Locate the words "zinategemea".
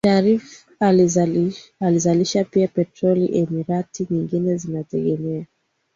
4.57-5.45